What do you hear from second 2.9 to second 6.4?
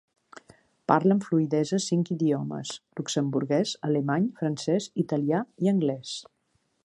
luxemburguès, alemany, francès, italià i anglès.